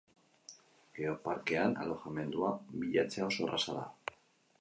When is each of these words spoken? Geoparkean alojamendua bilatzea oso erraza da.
Geoparkean 0.99 1.75
alojamendua 1.83 2.49
bilatzea 2.85 3.27
oso 3.29 3.47
erraza 3.49 3.77
da. 3.77 3.85